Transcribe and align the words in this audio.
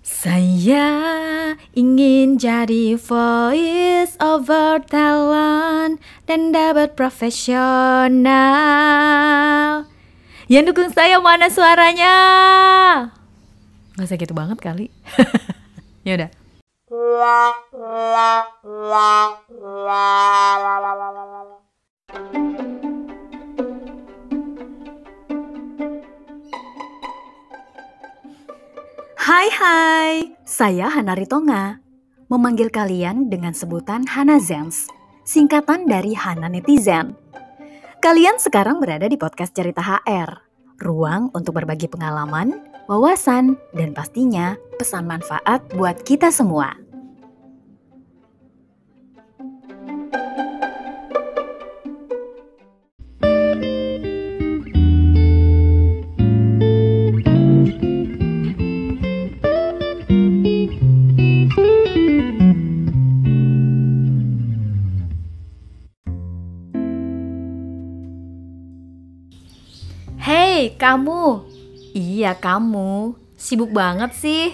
Saya 0.00 0.88
ingin 1.76 2.40
jadi 2.40 2.96
voice 2.96 4.16
over 4.16 4.80
talent 4.80 6.00
dan 6.24 6.56
dapat 6.56 6.96
profesional. 6.96 8.24
Yang 10.48 10.72
dukung 10.72 10.88
saya 10.96 11.20
mana 11.20 11.52
suaranya? 11.52 12.16
Gak 14.00 14.08
usah 14.08 14.16
gitu 14.16 14.32
banget 14.32 14.56
kali. 14.64 14.88
ya 16.08 16.16
udah. 16.16 16.32
Hai 29.40 29.48
hai, 29.56 30.16
saya 30.44 30.92
Hana 30.92 31.16
Ritonga. 31.16 31.80
Memanggil 32.28 32.68
kalian 32.68 33.32
dengan 33.32 33.56
sebutan 33.56 34.04
Hana 34.04 34.36
Zens, 34.36 34.84
singkatan 35.24 35.88
dari 35.88 36.12
Hana 36.12 36.52
Netizen. 36.52 37.16
Kalian 38.04 38.36
sekarang 38.36 38.84
berada 38.84 39.08
di 39.08 39.16
podcast 39.16 39.56
Cerita 39.56 39.80
HR, 39.80 40.44
ruang 40.84 41.32
untuk 41.32 41.56
berbagi 41.56 41.88
pengalaman, 41.88 42.52
wawasan, 42.84 43.56
dan 43.72 43.96
pastinya 43.96 44.60
pesan 44.76 45.08
manfaat 45.08 45.64
buat 45.72 46.04
kita 46.04 46.28
semua. 46.28 46.76
Hei, 70.50 70.74
kamu. 70.74 71.46
Iya, 71.94 72.34
kamu. 72.34 73.14
Sibuk 73.38 73.70
banget 73.70 74.10
sih. 74.18 74.50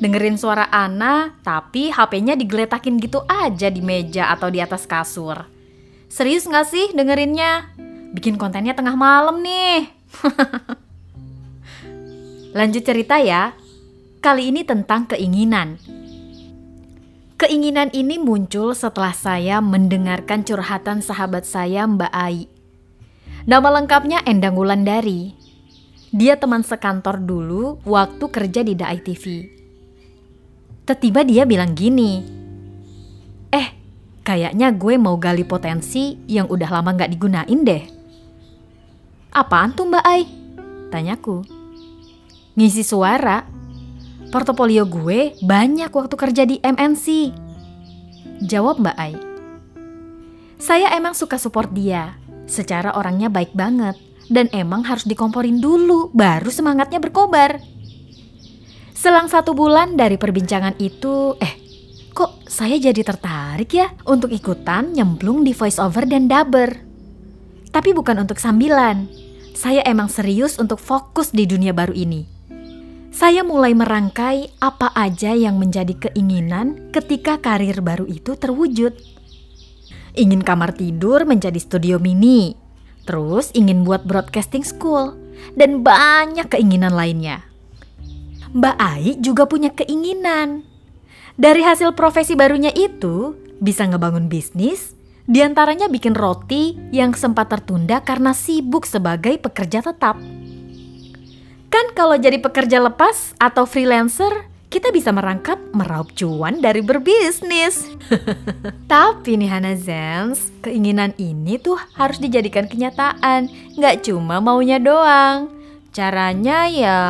Dengerin 0.00 0.40
suara 0.40 0.64
Ana, 0.72 1.36
tapi 1.44 1.92
HP-nya 1.92 2.40
digeletakin 2.40 2.96
gitu 2.96 3.20
aja 3.28 3.68
di 3.68 3.84
meja 3.84 4.32
atau 4.32 4.48
di 4.48 4.64
atas 4.64 4.88
kasur. 4.88 5.44
Serius 6.08 6.48
nggak 6.48 6.66
sih 6.72 6.88
dengerinnya? 6.96 7.68
Bikin 8.16 8.40
kontennya 8.40 8.72
tengah 8.72 8.96
malam 8.96 9.44
nih. 9.44 9.92
Lanjut 12.56 12.88
cerita 12.88 13.20
ya. 13.20 13.52
Kali 14.24 14.48
ini 14.48 14.64
tentang 14.64 15.04
keinginan. 15.04 15.76
Keinginan 17.36 17.92
ini 17.92 18.16
muncul 18.16 18.72
setelah 18.72 19.12
saya 19.12 19.60
mendengarkan 19.60 20.48
curhatan 20.48 21.04
sahabat 21.04 21.44
saya 21.44 21.84
Mbak 21.84 22.14
Ai. 22.16 22.55
Nama 23.46 23.78
lengkapnya 23.78 24.26
Endang 24.26 24.58
Wulandari. 24.58 25.30
Dia 26.10 26.34
teman 26.34 26.66
sekantor 26.66 27.22
dulu 27.22 27.78
waktu 27.86 28.26
kerja 28.26 28.66
di 28.66 28.74
Dai 28.74 28.98
TV. 28.98 29.46
Tiba 30.82 31.22
dia 31.22 31.46
bilang 31.46 31.70
gini, 31.70 32.26
Eh, 33.54 33.68
kayaknya 34.26 34.74
gue 34.74 34.98
mau 34.98 35.14
gali 35.14 35.46
potensi 35.46 36.18
yang 36.26 36.50
udah 36.50 36.66
lama 36.74 36.90
gak 36.98 37.10
digunain 37.14 37.60
deh. 37.62 37.86
Apaan 39.30 39.78
tuh 39.78 39.94
Mbak 39.94 40.02
Ai? 40.02 40.26
Tanyaku. 40.90 41.46
Ngisi 42.58 42.82
suara. 42.82 43.46
Portofolio 44.34 44.90
gue 44.90 45.38
banyak 45.38 45.94
waktu 45.94 46.14
kerja 46.18 46.42
di 46.42 46.58
MNC. 46.58 47.30
Jawab 48.42 48.82
Mbak 48.82 48.96
Ai. 48.98 49.14
Saya 50.58 50.90
emang 50.98 51.14
suka 51.14 51.38
support 51.38 51.70
dia. 51.70 52.25
Secara 52.46 52.94
orangnya 52.94 53.26
baik 53.26 53.52
banget. 53.52 53.98
Dan 54.26 54.50
emang 54.50 54.82
harus 54.82 55.06
dikomporin 55.06 55.62
dulu, 55.62 56.10
baru 56.10 56.50
semangatnya 56.50 56.98
berkobar. 56.98 57.62
Selang 58.90 59.30
satu 59.30 59.54
bulan 59.54 59.94
dari 59.94 60.18
perbincangan 60.18 60.74
itu, 60.82 61.38
eh, 61.38 61.54
kok 62.10 62.42
saya 62.48 62.74
jadi 62.74 63.06
tertarik 63.06 63.70
ya 63.70 63.94
untuk 64.08 64.34
ikutan 64.34 64.90
nyemplung 64.90 65.46
di 65.46 65.54
voiceover 65.54 66.10
dan 66.10 66.26
dubber. 66.26 66.74
Tapi 67.70 67.94
bukan 67.94 68.26
untuk 68.26 68.40
sambilan. 68.40 69.06
Saya 69.54 69.86
emang 69.86 70.10
serius 70.10 70.58
untuk 70.58 70.82
fokus 70.82 71.30
di 71.30 71.46
dunia 71.46 71.70
baru 71.70 71.94
ini. 71.94 72.24
Saya 73.16 73.40
mulai 73.40 73.72
merangkai 73.72 74.60
apa 74.60 74.92
aja 74.92 75.32
yang 75.32 75.56
menjadi 75.56 75.96
keinginan 75.96 76.92
ketika 76.92 77.40
karir 77.40 77.80
baru 77.80 78.04
itu 78.04 78.36
terwujud. 78.36 78.92
Ingin 80.16 80.40
kamar 80.40 80.72
tidur 80.72 81.28
menjadi 81.28 81.60
studio 81.60 82.00
mini, 82.00 82.56
terus 83.04 83.52
ingin 83.52 83.84
buat 83.84 84.08
broadcasting 84.08 84.64
school, 84.64 85.12
dan 85.52 85.84
banyak 85.84 86.48
keinginan 86.48 86.96
lainnya. 86.96 87.44
Mbak 88.56 88.76
Ai 88.80 89.20
juga 89.20 89.44
punya 89.44 89.68
keinginan. 89.76 90.64
Dari 91.36 91.60
hasil 91.60 91.92
profesi 91.92 92.32
barunya 92.32 92.72
itu, 92.72 93.36
bisa 93.60 93.84
ngebangun 93.84 94.32
bisnis, 94.32 94.96
di 95.28 95.44
antaranya 95.44 95.92
bikin 95.92 96.16
roti 96.16 96.72
yang 96.96 97.12
sempat 97.12 97.52
tertunda 97.52 98.00
karena 98.00 98.32
sibuk 98.32 98.88
sebagai 98.88 99.36
pekerja 99.36 99.84
tetap. 99.84 100.16
Kan 101.68 101.86
kalau 101.92 102.16
jadi 102.16 102.40
pekerja 102.40 102.80
lepas 102.80 103.36
atau 103.36 103.68
freelancer, 103.68 104.48
kita 104.76 104.92
bisa 104.92 105.08
merangkap 105.08 105.56
meraup 105.72 106.12
cuan 106.12 106.60
dari 106.60 106.84
berbisnis. 106.84 107.88
Tapi 108.92 109.40
nih 109.40 109.48
Hana 109.48 109.72
Zens, 109.72 110.52
keinginan 110.60 111.16
ini 111.16 111.56
tuh 111.56 111.80
harus 111.96 112.20
dijadikan 112.20 112.68
kenyataan, 112.68 113.48
nggak 113.80 114.04
cuma 114.04 114.44
maunya 114.44 114.76
doang. 114.76 115.48
Caranya 115.96 116.68
ya 116.68 117.00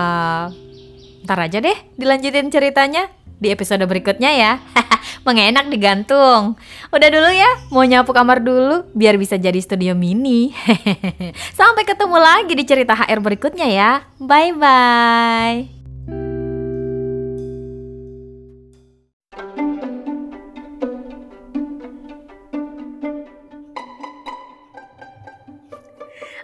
Ntar 1.27 1.51
aja 1.51 1.59
deh 1.59 1.75
dilanjutin 1.99 2.55
ceritanya 2.55 3.11
di 3.43 3.51
episode 3.51 3.83
berikutnya 3.83 4.31
ya. 4.31 4.53
Mengenak 5.27 5.67
digantung. 5.67 6.55
Udah 6.95 7.09
dulu 7.11 7.31
ya, 7.35 7.51
mau 7.75 7.83
nyapu 7.83 8.15
kamar 8.15 8.47
dulu 8.47 8.87
biar 8.95 9.19
bisa 9.19 9.35
jadi 9.35 9.59
studio 9.59 9.99
mini. 9.99 10.55
Sampai 11.59 11.83
ketemu 11.83 12.15
lagi 12.15 12.55
di 12.55 12.63
cerita 12.63 12.95
HR 12.95 13.19
berikutnya 13.19 13.67
ya. 13.67 14.07
Bye 14.23 14.55
bye. 14.55 15.76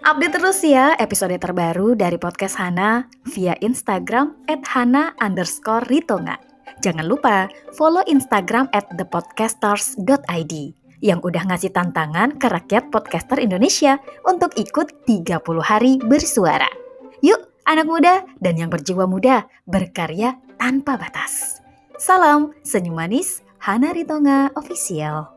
Update 0.02 0.34
terus 0.34 0.58
ya 0.66 0.98
episode 0.98 1.38
terbaru 1.38 1.94
dari 1.94 2.18
podcast 2.18 2.58
Hana 2.58 3.06
via 3.22 3.54
Instagram 3.62 4.34
at 4.50 4.58
Hana 4.66 5.14
underscore 5.22 5.86
Ritonga. 5.86 6.42
Jangan 6.82 7.06
lupa 7.06 7.46
follow 7.78 8.02
Instagram 8.10 8.66
at 8.74 8.90
thepodcasters.id 8.98 10.54
yang 11.06 11.22
udah 11.22 11.46
ngasih 11.46 11.70
tantangan 11.70 12.34
ke 12.34 12.50
rakyat 12.50 12.90
podcaster 12.90 13.38
Indonesia 13.38 14.02
untuk 14.26 14.50
ikut 14.58 15.06
30 15.06 15.38
hari 15.62 16.02
bersuara. 16.02 16.66
Yuk 17.22 17.62
anak 17.62 17.86
muda 17.86 18.26
dan 18.42 18.58
yang 18.58 18.74
berjiwa 18.74 19.06
muda 19.06 19.46
berkarya 19.70 20.34
tanpa 20.58 20.98
batas. 20.98 21.62
Salam 21.94 22.50
senyum 22.66 22.98
manis 22.98 23.46
Hana 23.62 23.94
Ritonga 23.94 24.50
Official. 24.58 25.31